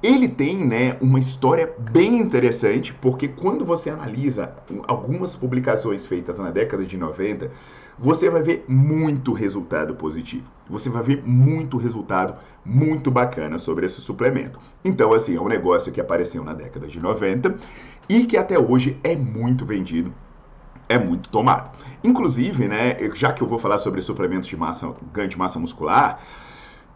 Ele 0.03 0.29
tem 0.29 0.67
né, 0.67 0.99
uma 1.01 1.19
história 1.19 1.73
bem 1.91 2.19
interessante, 2.19 2.93
porque 2.93 3.27
quando 3.27 3.65
você 3.65 3.89
analisa 3.89 4.55
algumas 4.87 5.35
publicações 5.35 6.07
feitas 6.07 6.39
na 6.39 6.51
década 6.51 6.85
de 6.85 6.99
90, 6.99 7.51
você 7.99 8.29
vai 8.29 8.43
ver 8.43 8.67
muito 8.69 9.33
resultado 9.33 9.95
positivo. 9.95 10.54
Você 10.69 10.89
vai 10.89 11.03
ver 11.03 11.23
muito 11.25 11.77
resultado 11.77 12.37
muito 12.65 13.11
bacana 13.11 13.59
sobre 13.59 13.85
esse 13.85 14.01
suplemento. 14.01 14.59
Então, 14.85 15.13
assim, 15.13 15.37
é 15.37 15.41
um 15.41 15.49
negócio 15.49 15.93
que 15.93 16.01
apareceu 16.01 16.43
na 16.43 16.55
década 16.55 16.87
de 16.87 16.99
90 16.99 17.55
e 18.09 18.25
que 18.25 18.37
até 18.37 18.59
hoje 18.59 18.99
é 19.05 19.15
muito 19.15 19.67
vendido 19.67 20.13
é 20.89 20.99
muito 20.99 21.29
tomado. 21.29 21.71
Inclusive, 22.03 22.69
né, 22.69 22.97
já 23.15 23.33
que 23.33 23.43
eu 23.43 23.47
vou 23.47 23.59
falar 23.59 23.79
sobre 23.79 24.01
suplementos 24.01 24.49
de 24.49 24.57
massa, 24.57 24.93
ganho 25.13 25.29
de 25.29 25.39
massa 25.39 25.59
muscular, 25.59 26.21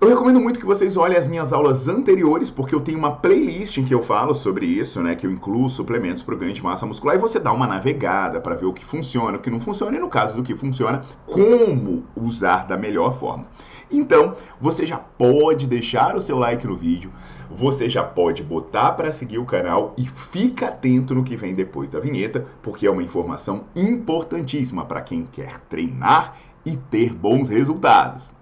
eu 0.00 0.08
recomendo 0.08 0.40
muito 0.40 0.60
que 0.60 0.66
vocês 0.66 0.96
olhem 0.96 1.18
as 1.18 1.26
minhas 1.26 1.52
aulas 1.52 1.88
anteriores, 1.88 2.48
porque 2.48 2.72
eu 2.72 2.80
tenho 2.80 2.98
uma 2.98 3.16
playlist 3.16 3.78
em 3.78 3.84
que 3.84 3.92
eu 3.92 4.00
falo 4.00 4.32
sobre 4.32 4.64
isso, 4.64 5.02
né? 5.02 5.16
Que 5.16 5.26
eu 5.26 5.30
incluo 5.30 5.68
suplementos 5.68 6.22
para 6.22 6.36
o 6.36 6.38
ganho 6.38 6.52
de 6.52 6.62
massa 6.62 6.86
muscular 6.86 7.16
e 7.16 7.18
você 7.18 7.40
dá 7.40 7.52
uma 7.52 7.66
navegada 7.66 8.40
para 8.40 8.54
ver 8.54 8.66
o 8.66 8.72
que 8.72 8.84
funciona, 8.84 9.36
o 9.36 9.40
que 9.40 9.50
não 9.50 9.58
funciona 9.58 9.96
e, 9.96 10.00
no 10.00 10.08
caso 10.08 10.36
do 10.36 10.42
que 10.44 10.54
funciona, 10.54 11.04
como 11.26 12.04
usar 12.14 12.64
da 12.68 12.76
melhor 12.76 13.12
forma. 13.12 13.46
Então, 13.90 14.36
você 14.60 14.86
já 14.86 14.98
pode 14.98 15.66
deixar 15.66 16.14
o 16.14 16.20
seu 16.20 16.38
like 16.38 16.64
no 16.64 16.76
vídeo, 16.76 17.10
você 17.50 17.88
já 17.88 18.04
pode 18.04 18.44
botar 18.44 18.92
para 18.92 19.10
seguir 19.10 19.38
o 19.38 19.44
canal 19.44 19.94
e 19.98 20.06
fica 20.06 20.68
atento 20.68 21.12
no 21.12 21.24
que 21.24 21.36
vem 21.36 21.56
depois 21.56 21.90
da 21.90 21.98
vinheta, 21.98 22.46
porque 22.62 22.86
é 22.86 22.90
uma 22.90 23.02
informação 23.02 23.64
importantíssima 23.74 24.84
para 24.84 25.00
quem 25.00 25.26
quer 25.32 25.58
treinar 25.68 26.36
e 26.64 26.76
ter 26.76 27.12
bons 27.12 27.48
resultados. 27.48 28.37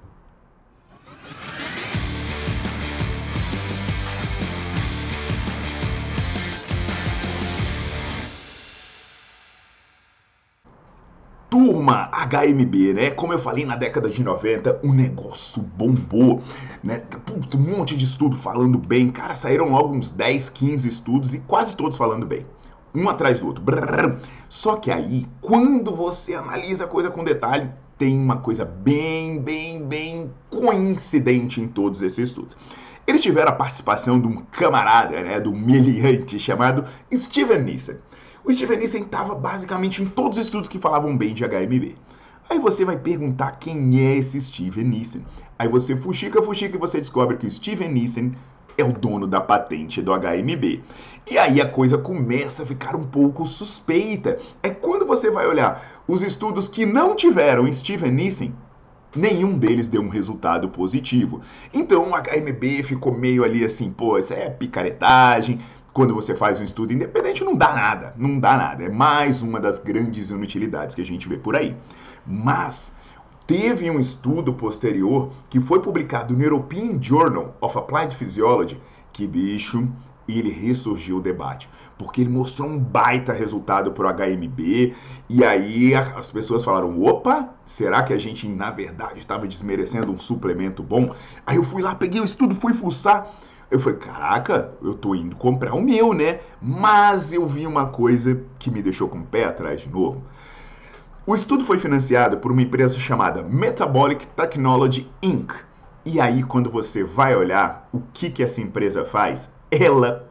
Turma 11.59 12.11
HMB, 12.13 12.93
né? 12.93 13.11
Como 13.13 13.33
eu 13.33 13.39
falei 13.39 13.65
na 13.65 13.77
década 13.77 14.11
de 14.11 14.23
90, 14.23 14.81
o 14.85 14.93
negócio 14.93 15.63
bombou, 15.63 16.43
né? 16.85 16.99
Puta, 17.25 17.57
um 17.57 17.79
monte 17.79 17.97
de 17.97 18.05
estudo 18.05 18.37
falando 18.37 18.77
bem. 18.77 19.11
Cara, 19.11 19.35
saíram 19.35 19.71
logo 19.71 19.95
uns 19.95 20.11
10, 20.11 20.51
15 20.51 20.87
estudos 20.87 21.33
e 21.33 21.39
quase 21.41 21.75
todos 21.75 21.97
falando 21.97 22.27
bem. 22.27 22.45
Um 22.95 23.09
atrás 23.09 23.41
do 23.41 23.47
outro. 23.47 23.65
Brrr. 23.65 24.19
Só 24.51 24.77
que 24.77 24.91
aí, 24.91 25.27
quando 25.41 25.97
você 25.97 26.35
analisa 26.35 26.85
a 26.85 26.89
coisa 26.89 27.11
com 27.11 27.25
detalhe, 27.25 27.71
tem 27.97 28.19
uma 28.19 28.37
coisa 28.37 28.67
bem, 28.67 29.41
bem, 29.41 29.83
bem 29.83 30.31
coincidente 30.51 31.59
em 31.59 31.67
todos 31.67 32.03
esses 32.03 32.29
estudos. 32.29 32.55
Eles 33.07 33.23
tiveram 33.23 33.53
a 33.53 33.55
participação 33.55 34.21
de 34.21 34.29
um 34.29 34.43
camarada, 34.53 35.23
né, 35.23 35.41
do 35.41 35.55
meliante 35.55 36.39
chamado 36.39 36.85
Steven 37.11 37.63
Nissen. 37.63 37.97
O 38.47 38.55
Steven 38.55 38.79
Nissen 38.79 39.03
estava 39.03 39.35
basicamente 39.35 40.01
em 40.01 40.07
todos 40.07 40.39
os 40.39 40.45
estudos 40.45 40.69
que 40.69 40.79
falavam 40.79 41.17
bem 41.17 41.35
de 41.35 41.43
HMB. 41.43 41.97
Aí 42.49 42.61
você 42.61 42.85
vai 42.85 42.97
perguntar 42.97 43.59
quem 43.59 43.99
é 43.99 44.19
esse 44.19 44.41
Steven 44.41 44.85
Nissen. 44.85 45.25
Aí 45.59 45.67
você 45.67 45.97
fuxica, 45.97 46.41
fuxica 46.41 46.77
e 46.77 46.79
você 46.79 46.99
descobre 46.99 47.37
que 47.37 47.47
o 47.49 47.51
Steven 47.51 47.91
Nissen 47.91 48.37
é 48.79 48.85
o 48.85 48.93
dono 48.93 49.27
da 49.27 49.41
patente 49.41 50.01
do 50.01 50.13
HMB. 50.13 50.81
E 51.29 51.37
aí 51.37 51.61
a 51.61 51.69
coisa 51.69 51.99
começa 51.99 52.63
a 52.63 52.67
ficar 52.67 52.95
um 52.95 53.03
pouco 53.03 53.45
suspeita. 53.45 54.39
É 54.63 54.71
quando 54.71 55.05
você 55.05 55.29
vai 55.29 55.45
olhar 55.45 56.05
os 56.07 56.23
estudos 56.23 56.69
que 56.69 56.87
não 56.87 57.17
tiveram 57.17 57.71
Steven 57.73 58.13
Nissen, 58.13 58.55
nenhum 59.17 59.59
deles 59.59 59.89
deu 59.89 60.03
um 60.03 60.09
resultado 60.09 60.69
positivo. 60.69 61.41
Então 61.75 62.13
o 62.13 62.15
HMB 62.15 62.85
ficou 62.85 63.13
meio 63.13 63.43
ali 63.43 63.65
assim, 63.65 63.91
pô, 63.91 64.17
isso 64.17 64.33
é 64.33 64.49
picaretagem, 64.49 65.59
quando 65.97 66.15
você 66.15 66.35
faz 66.35 66.61
um 66.61 66.63
estudo 66.63 66.93
independente, 66.93 67.43
não 67.43 67.55
dá 67.55 67.73
nada, 67.73 68.13
não 68.19 68.39
dá 68.39 68.55
nada. 68.55 68.85
É 68.85 68.91
mais 68.91 69.41
uma 69.41 69.59
das 69.59 69.79
grandes 69.79 70.29
inutilidades 70.29 70.95
que 70.95 71.01
a 71.01 71.05
gente 71.07 71.27
vê 71.27 71.39
por 71.39 71.57
aí. 71.57 71.75
Mas 72.27 72.93
teve 73.47 73.91
um 73.91 73.99
estudo 73.99 74.53
posterior 74.53 75.33
que 75.49 75.59
foi 75.59 75.81
publicado 75.81 76.37
no 76.37 76.43
European 76.43 77.01
Journal 77.01 77.57
of 77.63 77.79
Applied 77.79 78.15
Physiology, 78.15 78.79
que 79.11 79.27
bicho, 79.27 79.89
ele 80.29 80.51
ressurgiu 80.51 81.17
o 81.17 81.23
debate, 81.23 81.67
porque 81.97 82.21
ele 82.21 82.29
mostrou 82.29 82.69
um 82.69 82.79
baita 82.79 83.33
resultado 83.33 83.91
para 83.93 84.07
o 84.07 84.13
HMB, 84.13 84.95
e 85.31 85.43
aí 85.43 85.95
as 85.95 86.31
pessoas 86.31 86.63
falaram: 86.63 87.01
opa, 87.01 87.55
será 87.65 88.03
que 88.03 88.13
a 88.13 88.19
gente 88.19 88.47
na 88.47 88.71
verdade 88.71 89.21
estava 89.21 89.49
desmerecendo 89.49 90.13
um 90.13 90.19
suplemento 90.19 90.83
bom? 90.83 91.15
Aí 91.47 91.57
eu 91.57 91.65
fui 91.65 91.81
lá, 91.81 91.95
peguei 91.95 92.21
o 92.21 92.25
estudo, 92.25 92.55
fui 92.55 92.75
fuçar. 92.75 93.33
Eu 93.71 93.81
falei, 93.81 93.99
caraca, 93.99 94.73
eu 94.81 94.95
tô 94.95 95.15
indo 95.15 95.35
comprar 95.35 95.75
o 95.75 95.83
meu, 95.83 96.15
né? 96.15 96.41
Mas 96.63 97.33
eu 97.33 97.45
vi 97.45 97.67
uma 97.67 97.87
coisa 97.87 98.41
que 98.59 98.71
me 98.71 98.81
deixou 98.81 99.09
com 99.09 99.19
o 99.19 99.25
pé 99.25 99.45
atrás 99.45 99.81
de 99.81 99.89
novo. 99.89 100.23
O 101.27 101.35
estudo 101.35 101.65
foi 101.65 101.79
financiado 101.79 102.39
por 102.39 102.53
uma 102.53 102.63
empresa 102.63 103.01
chamada 103.01 103.43
Metabolic 103.43 104.27
Technology 104.29 105.11
Inc. 105.21 105.53
E 106.05 106.21
aí, 106.21 106.45
quando 106.45 106.71
você 106.71 107.03
vai 107.03 107.35
olhar 107.35 107.89
o 107.93 108.01
que, 108.13 108.31
que 108.31 108.45
essa 108.45 108.61
empresa 108.61 109.05
faz, 109.05 109.51
ela 109.69 110.31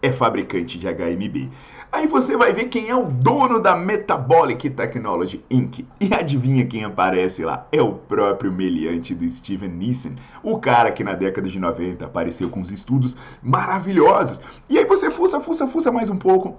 é 0.00 0.12
fabricante 0.12 0.78
de 0.78 0.86
HMB. 0.86 1.50
Aí 1.90 2.06
você 2.06 2.36
vai 2.36 2.52
ver 2.52 2.66
quem 2.66 2.88
é 2.88 2.94
o 2.94 3.06
dono 3.06 3.60
da 3.60 3.76
Metabolic 3.76 4.70
Technology 4.70 5.42
Inc. 5.50 5.86
E 6.00 6.12
adivinha 6.12 6.66
quem 6.66 6.84
aparece 6.84 7.44
lá? 7.44 7.66
É 7.72 7.80
o 7.80 7.92
próprio 7.92 8.52
meliante 8.52 9.14
do 9.14 9.28
Steven 9.28 9.70
Nissen, 9.70 10.16
o 10.42 10.58
cara 10.58 10.90
que 10.90 11.04
na 11.04 11.14
década 11.14 11.48
de 11.48 11.58
90 11.58 12.04
apareceu 12.04 12.50
com 12.50 12.60
os 12.60 12.70
estudos 12.70 13.16
maravilhosos. 13.42 14.40
E 14.68 14.78
aí 14.78 14.84
você 14.84 15.10
fuça, 15.10 15.40
fuça, 15.40 15.66
fuça 15.66 15.90
mais 15.90 16.10
um 16.10 16.16
pouco 16.16 16.56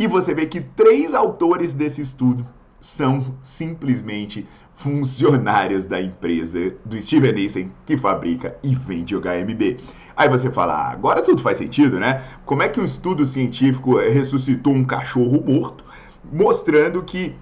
e 0.00 0.06
você 0.06 0.32
vê 0.32 0.46
que 0.46 0.62
três 0.62 1.12
autores 1.12 1.74
desse 1.74 2.00
estudo 2.00 2.46
são 2.80 3.34
simplesmente 3.42 4.48
funcionários 4.80 5.84
da 5.84 6.00
empresa 6.00 6.72
do 6.86 7.00
Steven 7.00 7.32
Nielsen 7.32 7.70
que 7.84 7.98
fabrica 7.98 8.56
e 8.62 8.74
vende 8.74 9.14
o 9.14 9.20
HMB. 9.20 9.78
Aí 10.16 10.26
você 10.26 10.50
fala, 10.50 10.72
ah, 10.72 10.90
agora 10.90 11.20
tudo 11.20 11.42
faz 11.42 11.58
sentido, 11.58 12.00
né? 12.00 12.24
Como 12.46 12.62
é 12.62 12.68
que 12.68 12.80
um 12.80 12.84
estudo 12.84 13.26
científico 13.26 13.98
ressuscitou 13.98 14.72
um 14.72 14.82
cachorro 14.82 15.44
morto, 15.46 15.84
mostrando 16.32 17.02
que 17.02 17.34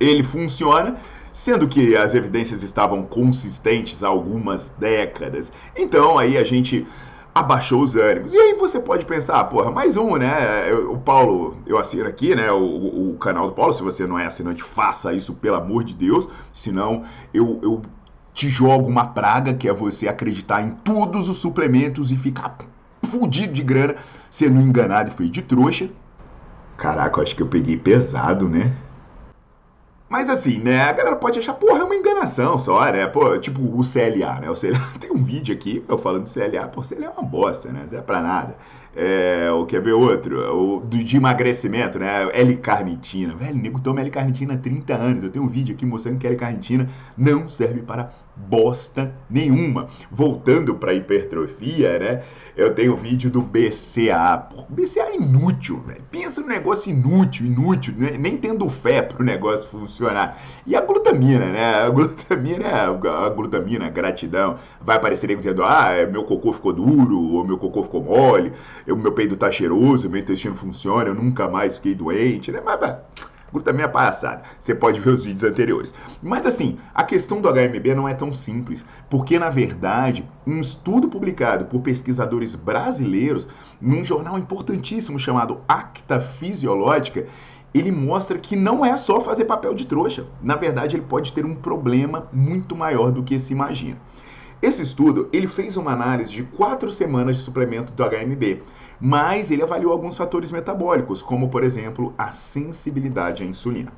ele 0.00 0.24
funciona, 0.24 0.96
sendo 1.30 1.68
que 1.68 1.94
as 1.96 2.14
evidências 2.14 2.62
estavam 2.62 3.02
consistentes 3.02 4.02
há 4.02 4.08
algumas 4.08 4.70
décadas. 4.78 5.52
Então 5.76 6.18
aí 6.18 6.38
a 6.38 6.44
gente 6.44 6.86
abaixou 7.34 7.82
os 7.82 7.96
ânimos. 7.96 8.32
E 8.32 8.38
aí 8.38 8.54
você 8.54 8.78
pode 8.78 9.04
pensar, 9.04 9.42
porra, 9.44 9.70
mais 9.70 9.96
um, 9.96 10.16
né? 10.16 10.72
O 10.88 10.96
Paulo, 10.96 11.56
eu 11.66 11.76
assino 11.76 12.06
aqui, 12.06 12.34
né? 12.34 12.50
O, 12.52 13.10
o, 13.10 13.16
canal 13.18 13.48
do 13.48 13.54
Paulo, 13.54 13.72
se 13.72 13.82
você 13.82 14.06
não 14.06 14.18
é 14.18 14.26
assinante, 14.26 14.62
faça 14.62 15.12
isso, 15.12 15.34
pelo 15.34 15.56
amor 15.56 15.82
de 15.82 15.94
Deus. 15.94 16.28
Senão 16.52 17.02
eu, 17.32 17.58
eu 17.62 17.82
te 18.32 18.48
jogo 18.48 18.88
uma 18.88 19.06
praga, 19.06 19.52
que 19.52 19.68
é 19.68 19.72
você 19.72 20.06
acreditar 20.06 20.62
em 20.62 20.70
todos 20.70 21.28
os 21.28 21.38
suplementos 21.38 22.12
e 22.12 22.16
ficar 22.16 22.56
fudido 23.10 23.52
de 23.52 23.62
grana, 23.62 23.96
sendo 24.30 24.60
enganado 24.60 25.10
e 25.10 25.12
feio 25.12 25.30
de 25.30 25.42
trouxa. 25.42 25.90
Caraca, 26.76 27.18
eu 27.18 27.22
acho 27.24 27.34
que 27.34 27.42
eu 27.42 27.48
peguei 27.48 27.76
pesado, 27.76 28.48
né? 28.48 28.72
Mas 30.14 30.30
assim, 30.30 30.60
né, 30.60 30.80
a 30.80 30.92
galera 30.92 31.16
pode 31.16 31.40
achar, 31.40 31.54
porra, 31.54 31.80
é 31.80 31.82
uma 31.82 31.96
enganação 31.96 32.56
só, 32.56 32.84
né? 32.84 33.04
Pô, 33.04 33.36
tipo 33.36 33.60
o 33.60 33.80
CLA, 33.82 34.38
né? 34.38 34.48
O 34.48 34.54
CLA 34.54 34.78
tem 35.00 35.10
um 35.10 35.16
vídeo 35.16 35.52
aqui, 35.52 35.84
eu 35.88 35.98
falando 35.98 36.22
do 36.22 36.30
CLA, 36.32 36.68
pô, 36.68 36.82
o 36.82 36.88
CLA 36.88 37.06
é 37.06 37.10
uma 37.10 37.24
bosta, 37.24 37.72
né? 37.72 37.84
Não 37.90 37.98
é 37.98 38.00
pra 38.00 38.20
nada. 38.20 38.56
É, 38.96 39.50
o 39.50 39.66
quer 39.66 39.80
ver 39.80 39.92
outro? 39.92 40.38
O 40.54 40.80
do, 40.80 41.02
de 41.02 41.16
emagrecimento, 41.16 41.98
né? 41.98 42.28
L-carnitina. 42.32 43.34
Velho, 43.34 43.54
o 43.54 43.58
nego 43.58 43.80
toma 43.80 44.00
L-carnitina 44.00 44.54
há 44.54 44.58
30 44.58 44.94
anos. 44.94 45.24
Eu 45.24 45.30
tenho 45.30 45.44
um 45.44 45.48
vídeo 45.48 45.74
aqui 45.74 45.84
mostrando 45.84 46.18
que 46.18 46.26
L-carnitina 46.26 46.88
não 47.16 47.48
serve 47.48 47.82
para 47.82 48.12
bosta 48.36 49.14
nenhuma. 49.30 49.88
Voltando 50.10 50.74
para 50.74 50.94
hipertrofia, 50.94 51.98
né? 51.98 52.22
Eu 52.56 52.74
tenho 52.74 52.96
vídeo 52.96 53.30
do 53.30 53.40
BCA. 53.40 54.48
BCA 54.68 55.02
é 55.02 55.16
inútil, 55.16 55.80
velho. 55.80 56.02
Pensa 56.10 56.40
no 56.40 56.48
negócio 56.48 56.90
inútil, 56.90 57.46
inútil, 57.46 57.94
né? 57.96 58.16
nem 58.18 58.36
tendo 58.36 58.68
fé 58.68 59.02
para 59.02 59.22
o 59.22 59.24
negócio 59.24 59.66
funcionar. 59.66 60.40
E 60.66 60.74
a 60.74 60.80
glutamina, 60.80 61.46
né? 61.46 61.82
A 61.82 61.90
glutamina, 61.90 62.68
a 62.68 63.30
glutamina, 63.30 63.88
gratidão, 63.88 64.56
vai 64.80 64.96
aparecer 64.96 65.30
aí 65.30 65.36
dizendo: 65.36 65.64
ah, 65.64 65.90
meu 66.10 66.24
cocô 66.24 66.52
ficou 66.52 66.72
duro, 66.72 67.18
ou 67.18 67.44
meu 67.44 67.58
cocô 67.58 67.82
ficou 67.82 68.02
mole, 68.02 68.52
o 68.92 68.96
meu 68.96 69.12
peido 69.12 69.36
tá 69.36 69.50
cheiroso, 69.50 70.10
meu 70.10 70.20
intestino 70.20 70.54
funciona, 70.56 71.08
eu 71.08 71.14
nunca 71.14 71.48
mais 71.48 71.76
fiquei 71.76 71.94
doente, 71.94 72.52
né? 72.52 72.60
Mas, 72.64 72.78
Glutamina 73.54 73.88
palhaçada. 73.88 74.42
Você 74.58 74.74
pode 74.74 74.98
ver 74.98 75.10
os 75.10 75.24
vídeos 75.24 75.44
anteriores. 75.44 75.94
Mas 76.20 76.44
assim, 76.44 76.76
a 76.92 77.04
questão 77.04 77.40
do 77.40 77.48
HMB 77.48 77.94
não 77.94 78.08
é 78.08 78.12
tão 78.12 78.32
simples, 78.32 78.84
porque 79.08 79.38
na 79.38 79.48
verdade, 79.48 80.28
um 80.44 80.58
estudo 80.58 81.08
publicado 81.08 81.66
por 81.66 81.80
pesquisadores 81.80 82.56
brasileiros 82.56 83.46
num 83.80 84.04
jornal 84.04 84.36
importantíssimo 84.36 85.20
chamado 85.20 85.60
Acta 85.68 86.18
Fisiológica, 86.18 87.26
ele 87.72 87.92
mostra 87.92 88.38
que 88.38 88.56
não 88.56 88.84
é 88.84 88.96
só 88.96 89.20
fazer 89.20 89.44
papel 89.44 89.72
de 89.72 89.86
trouxa. 89.86 90.26
Na 90.42 90.56
verdade, 90.56 90.96
ele 90.96 91.04
pode 91.08 91.32
ter 91.32 91.44
um 91.44 91.54
problema 91.54 92.28
muito 92.32 92.74
maior 92.74 93.12
do 93.12 93.22
que 93.22 93.38
se 93.38 93.52
imagina. 93.52 93.98
Esse 94.64 94.80
estudo, 94.80 95.28
ele 95.30 95.46
fez 95.46 95.76
uma 95.76 95.92
análise 95.92 96.32
de 96.32 96.42
quatro 96.42 96.90
semanas 96.90 97.36
de 97.36 97.42
suplemento 97.42 97.92
do 97.92 98.02
HMB, 98.02 98.62
mas 98.98 99.50
ele 99.50 99.62
avaliou 99.62 99.92
alguns 99.92 100.16
fatores 100.16 100.50
metabólicos, 100.50 101.20
como 101.20 101.50
por 101.50 101.62
exemplo 101.62 102.14
a 102.16 102.32
sensibilidade 102.32 103.42
à 103.42 103.46
insulina. 103.46 103.92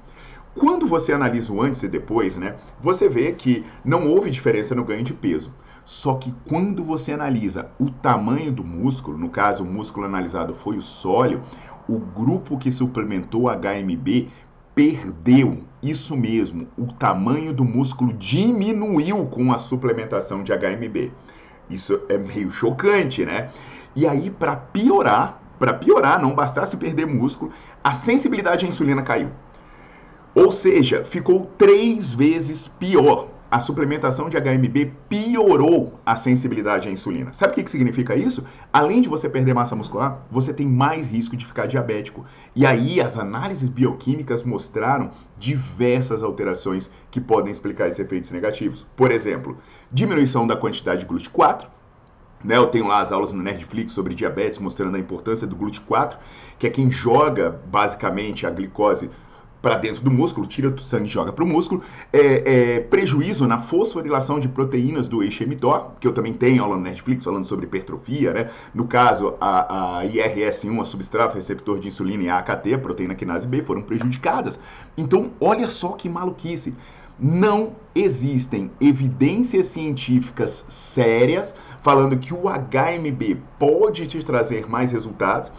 Quando 0.57 0.85
você 0.85 1.13
analisa 1.13 1.53
o 1.53 1.63
antes 1.63 1.85
e 1.85 1.89
depois, 1.89 2.37
né, 2.37 2.57
você 2.81 3.09
vê 3.09 3.31
que 3.31 3.65
não 3.85 4.09
houve 4.09 4.29
diferença 4.29 4.75
no 4.75 4.83
ganho 4.83 5.05
de 5.05 5.15
peso. 5.15 5.55
Só 5.85 6.15
que 6.15 6.35
quando 6.49 6.83
você 6.83 7.13
analisa 7.13 7.71
o 7.79 7.89
tamanho 7.89 8.51
do 8.51 8.65
músculo, 8.65 9.17
no 9.17 9.29
caso 9.29 9.63
o 9.63 9.67
músculo 9.67 10.05
analisado 10.05 10.53
foi 10.53 10.77
o 10.77 10.83
sólio, 10.83 11.45
o 11.89 12.01
grupo 12.01 12.59
que 12.59 12.73
suplementou 12.73 13.49
HMB 13.49 14.29
perdeu. 14.77 15.65
Isso 15.83 16.15
mesmo, 16.15 16.69
o 16.77 16.87
tamanho 16.93 17.53
do 17.53 17.65
músculo 17.65 18.13
diminuiu 18.13 19.25
com 19.27 19.51
a 19.51 19.57
suplementação 19.57 20.43
de 20.43 20.53
HMB. 20.53 21.11
Isso 21.71 22.01
é 22.09 22.19
meio 22.19 22.51
chocante, 22.51 23.25
né? 23.25 23.51
E 23.95 24.07
aí, 24.07 24.31
para 24.31 24.55
piorar, 24.55 25.41
para 25.59 25.73
piorar, 25.73 26.21
não 26.21 26.35
bastasse 26.35 26.77
perder 26.77 27.07
músculo, 27.07 27.53
a 27.83 27.95
sensibilidade 27.95 28.67
à 28.67 28.69
insulina 28.69 29.03
caiu. 29.03 29.31
Ou 30.35 30.53
seja, 30.53 31.05
ficou 31.05 31.51
três 31.57 32.13
vezes 32.13 32.69
pior 32.69 33.29
a 33.57 33.61
suplementação 33.61 34.29
de 34.29 34.37
HMB 34.37 34.93
piorou 35.09 35.99
a 36.05 36.15
sensibilidade 36.15 36.91
à 36.91 36.93
insulina. 36.93 37.33
Sabe 37.33 37.53
o 37.53 37.55
que, 37.55 37.63
que 37.63 37.71
significa 37.71 38.15
isso? 38.15 38.45
Além 38.71 39.01
de 39.01 39.09
você 39.09 39.31
perder 39.31 39.55
massa 39.55 39.75
muscular, 39.75 40.27
você 40.31 40.53
tem 40.53 40.67
mais 40.67 41.07
risco 41.07 41.35
de 41.35 41.47
ficar 41.47 41.65
diabético. 41.65 42.27
E 42.55 42.67
aí 42.67 43.01
as 43.01 43.17
análises 43.17 43.71
bioquímicas 43.71 44.43
mostraram 44.43 45.11
diversas 45.39 46.23
alterações 46.23 46.91
que 47.11 47.19
podem 47.19 47.51
explicar 47.51 47.89
esses 47.89 47.99
efeitos 47.99 48.31
negativos. 48.31 48.87
Por 48.95 49.11
exemplo, 49.11 49.57
diminuição 49.91 50.47
da 50.47 50.55
quantidade 50.55 51.01
de 51.01 51.07
GLUT4, 51.07 51.67
né, 52.45 52.59
eu 52.59 52.67
tenho 52.67 52.87
lá 52.87 53.01
as 53.01 53.11
aulas 53.11 53.33
no 53.33 53.43
Netflix 53.43 53.95
sobre 53.95 54.15
diabetes 54.15 54.59
mostrando 54.59 54.97
a 54.97 55.01
importância 55.01 55.47
do 55.47 55.57
GLUT4, 55.57 56.19
que 56.59 56.67
é 56.67 56.71
quem 56.71 56.91
joga 56.91 57.59
basicamente 57.71 58.47
a 58.47 58.51
glicose 58.51 59.11
para 59.67 59.79
dentro 59.79 60.01
do 60.01 60.13
músculo, 60.13 60.47
tira 60.47 60.71
do 60.71 60.81
sangue 60.81 61.07
e 61.07 61.09
joga 61.09 61.33
para 61.33 61.43
o 61.43 61.47
músculo. 61.47 61.83
É, 62.13 62.77
é, 62.77 62.81
prejuízo 62.81 63.49
na 63.49 63.59
fosforilação 63.59 64.39
de 64.39 64.47
proteínas 64.47 65.09
do 65.09 65.25
eixo 65.25 65.43
emitor, 65.43 65.91
que 65.99 66.07
eu 66.07 66.13
também 66.13 66.33
tenho 66.33 66.63
aula 66.63 66.77
no 66.77 66.83
Netflix 66.83 67.25
falando 67.25 67.45
sobre 67.45 67.67
hipertrofia, 67.67 68.33
né? 68.33 68.51
No 68.73 68.87
caso, 68.87 69.35
a, 69.41 69.99
a 69.99 70.05
IRS1, 70.05 70.81
a 70.81 70.85
substrato 70.85 71.35
receptor 71.35 71.81
de 71.81 71.89
insulina 71.89 72.23
e 72.23 72.29
a 72.29 72.39
AKT, 72.39 72.75
a 72.75 72.79
proteína 72.79 73.17
quinase 73.17 73.45
B, 73.45 73.61
foram 73.61 73.83
prejudicadas. 73.83 74.57
Então, 74.97 75.33
olha 75.41 75.69
só 75.69 75.89
que 75.89 76.09
maluquice. 76.09 76.73
Não 77.19 77.73
existem 77.93 78.71
evidências 78.81 79.67
científicas 79.67 80.65
sérias 80.69 81.53
falando 81.83 82.17
que 82.17 82.33
o 82.33 82.43
HMB 82.43 83.43
pode 83.59 84.07
te 84.07 84.23
trazer 84.23 84.69
mais 84.69 84.93
resultados. 84.93 85.51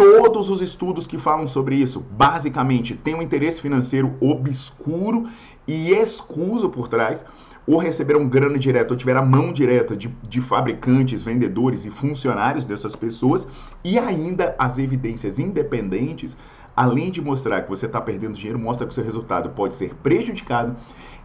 Todos 0.00 0.48
os 0.48 0.62
estudos 0.62 1.06
que 1.06 1.18
falam 1.18 1.46
sobre 1.46 1.76
isso, 1.76 2.00
basicamente, 2.00 2.94
têm 2.94 3.14
um 3.14 3.20
interesse 3.20 3.60
financeiro 3.60 4.14
obscuro 4.18 5.28
e 5.68 5.92
escuso 5.92 6.70
por 6.70 6.88
trás, 6.88 7.22
ou 7.66 7.76
receberam 7.76 8.26
grana 8.26 8.58
direta, 8.58 8.94
ou 8.94 8.96
tiveram 8.96 9.20
a 9.20 9.26
mão 9.26 9.52
direta 9.52 9.94
de, 9.94 10.08
de 10.26 10.40
fabricantes, 10.40 11.22
vendedores 11.22 11.84
e 11.84 11.90
funcionários 11.90 12.64
dessas 12.64 12.96
pessoas, 12.96 13.46
e 13.84 13.98
ainda 13.98 14.56
as 14.58 14.78
evidências 14.78 15.38
independentes, 15.38 16.34
além 16.74 17.10
de 17.10 17.20
mostrar 17.20 17.60
que 17.60 17.68
você 17.68 17.84
está 17.84 18.00
perdendo 18.00 18.38
dinheiro, 18.38 18.58
mostra 18.58 18.86
que 18.86 18.92
o 18.92 18.94
seu 18.94 19.04
resultado 19.04 19.50
pode 19.50 19.74
ser 19.74 19.94
prejudicado 19.96 20.76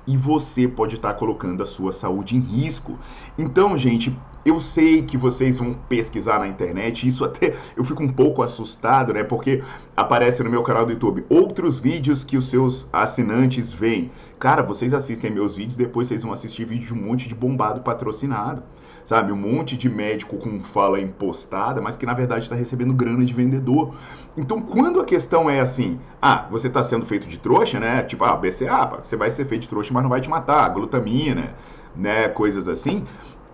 e 0.06 0.18
você 0.18 0.68
pode 0.68 0.96
estar 0.96 1.14
colocando 1.14 1.64
a 1.64 1.66
sua 1.66 1.94
saúde 1.94 2.36
em 2.36 2.42
risco. 2.42 3.00
Então, 3.38 3.78
gente, 3.78 4.14
eu 4.46 4.60
sei 4.60 5.02
que 5.02 5.18
vocês 5.18 5.58
vão 5.58 5.74
pesquisar 5.74 6.40
na 6.40 6.48
internet, 6.48 7.08
isso 7.08 7.26
até 7.26 7.56
eu 7.76 7.84
fico 7.84 8.04
um 8.04 8.08
pouco 8.08 8.44
assustado, 8.44 9.14
né? 9.14 9.24
Porque 9.24 9.64
aparece 9.98 10.44
no 10.44 10.50
meu 10.50 10.62
canal 10.62 10.86
do 10.86 10.92
YouTube 10.92 11.26
outros 11.28 11.80
vídeos 11.80 12.24
que 12.24 12.38
os 12.38 12.50
seus 12.50 12.88
assinantes 12.94 13.74
veem. 13.74 14.12
Cara, 14.40 14.62
vocês 14.62 14.94
assistem 14.94 15.32
meus 15.32 15.58
vídeos, 15.58 15.76
depois 15.76 16.08
vocês 16.08 16.22
vão 16.22 16.32
assistir 16.32 16.64
vídeo 16.66 16.88
de 16.88 16.94
um 16.94 17.02
monte 17.02 17.28
de 17.28 17.34
bombado 17.34 17.82
patrocinado 17.82 18.62
sabe? 19.06 19.32
Um 19.32 19.38
monte 19.38 19.78
de 19.78 19.88
médico 19.88 20.36
com 20.36 20.60
fala 20.60 21.00
impostada, 21.00 21.80
mas 21.80 21.96
que 21.96 22.06
na 22.08 22.14
verdade 22.14 22.42
está 22.42 22.56
recebendo 22.56 22.92
grana 22.92 23.24
de 23.24 23.34
vendedor. 23.34 23.94
Então, 24.36 24.60
quando 24.60 25.00
a 25.00 25.06
questão 25.06 25.48
é 25.48 25.60
assim, 25.60 26.00
ah, 26.20 26.48
você 26.50 26.68
está 26.68 26.82
sendo 26.82 27.06
feito 27.06 27.28
de 27.28 27.38
trouxa, 27.38 27.80
né? 27.80 28.02
Tipo, 28.02 28.26
ah, 28.26 28.36
BCA, 28.36 29.00
você 29.04 29.16
vai 29.16 29.30
ser 29.30 29.46
feito 29.46 29.62
de 29.62 29.70
trouxa, 29.70 29.94
mas 29.94 30.02
não 30.02 30.10
vai 30.10 30.20
te 30.20 30.30
matar, 30.30 30.68
glutamina, 30.70 31.50
né? 31.96 32.28
Coisas 32.30 32.68
assim. 32.68 33.06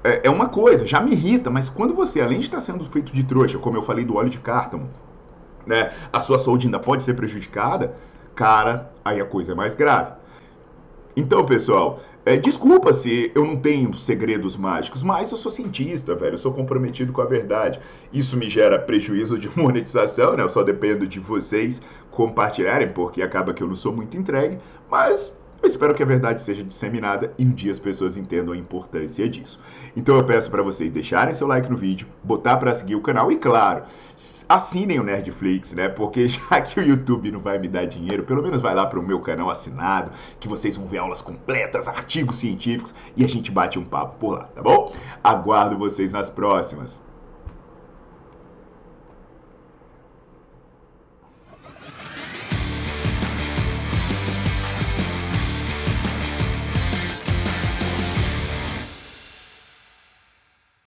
É, 0.03 0.21
é 0.27 0.29
uma 0.29 0.47
coisa, 0.47 0.85
já 0.85 0.99
me 0.99 1.11
irrita, 1.11 1.49
mas 1.49 1.69
quando 1.69 1.93
você, 1.93 2.21
além 2.21 2.39
de 2.39 2.45
estar 2.45 2.61
sendo 2.61 2.85
feito 2.85 3.13
de 3.13 3.23
trouxa, 3.23 3.57
como 3.57 3.77
eu 3.77 3.83
falei 3.83 4.03
do 4.03 4.15
óleo 4.15 4.29
de 4.29 4.39
cártamo, 4.39 4.89
né? 5.65 5.91
A 6.11 6.19
sua 6.19 6.39
saúde 6.39 6.67
ainda 6.67 6.79
pode 6.79 7.03
ser 7.03 7.13
prejudicada, 7.13 7.95
cara, 8.33 8.91
aí 9.05 9.21
a 9.21 9.25
coisa 9.25 9.51
é 9.51 9.55
mais 9.55 9.75
grave. 9.75 10.13
Então, 11.15 11.45
pessoal, 11.45 11.99
é, 12.25 12.37
desculpa 12.37 12.93
se 12.93 13.31
eu 13.35 13.43
não 13.45 13.57
tenho 13.57 13.93
segredos 13.93 14.55
mágicos, 14.55 15.03
mas 15.03 15.31
eu 15.31 15.37
sou 15.37 15.51
cientista, 15.51 16.15
velho. 16.15 16.35
Eu 16.35 16.37
sou 16.37 16.53
comprometido 16.53 17.11
com 17.11 17.21
a 17.21 17.25
verdade. 17.25 17.79
Isso 18.13 18.37
me 18.37 18.49
gera 18.49 18.79
prejuízo 18.79 19.37
de 19.37 19.49
monetização, 19.59 20.37
né? 20.37 20.43
Eu 20.43 20.49
só 20.49 20.63
dependo 20.63 21.07
de 21.07 21.19
vocês 21.19 21.81
compartilharem, 22.11 22.89
porque 22.89 23.21
acaba 23.21 23.53
que 23.53 23.61
eu 23.63 23.67
não 23.67 23.75
sou 23.75 23.91
muito 23.91 24.15
entregue. 24.15 24.59
Mas 24.89 25.33
Eu 25.61 25.67
espero 25.67 25.93
que 25.93 26.01
a 26.01 26.05
verdade 26.07 26.41
seja 26.41 26.63
disseminada 26.63 27.33
e 27.37 27.45
um 27.45 27.51
dia 27.51 27.71
as 27.71 27.77
pessoas 27.77 28.17
entendam 28.17 28.51
a 28.51 28.57
importância 28.57 29.29
disso. 29.29 29.59
Então 29.95 30.17
eu 30.17 30.23
peço 30.23 30.49
para 30.49 30.63
vocês 30.63 30.89
deixarem 30.89 31.35
seu 31.35 31.45
like 31.45 31.69
no 31.69 31.77
vídeo, 31.77 32.07
botar 32.23 32.57
para 32.57 32.73
seguir 32.73 32.95
o 32.95 33.01
canal 33.01 33.31
e, 33.31 33.37
claro, 33.37 33.83
assinem 34.49 34.99
o 34.99 35.03
Nerdflix, 35.03 35.73
né? 35.73 35.87
Porque 35.87 36.25
já 36.27 36.61
que 36.61 36.79
o 36.79 36.83
YouTube 36.83 37.29
não 37.31 37.39
vai 37.39 37.59
me 37.59 37.67
dar 37.67 37.85
dinheiro, 37.85 38.23
pelo 38.23 38.41
menos 38.41 38.59
vai 38.59 38.73
lá 38.73 38.87
para 38.87 38.99
o 38.99 39.05
meu 39.05 39.19
canal 39.19 39.51
assinado, 39.51 40.11
que 40.39 40.47
vocês 40.47 40.75
vão 40.75 40.87
ver 40.87 40.97
aulas 40.97 41.21
completas, 41.21 41.87
artigos 41.87 42.37
científicos 42.37 42.95
e 43.15 43.23
a 43.23 43.27
gente 43.27 43.51
bate 43.51 43.77
um 43.77 43.85
papo 43.85 44.17
por 44.17 44.39
lá, 44.39 44.45
tá 44.45 44.63
bom? 44.63 44.91
Aguardo 45.23 45.77
vocês 45.77 46.11
nas 46.11 46.27
próximas. 46.27 47.03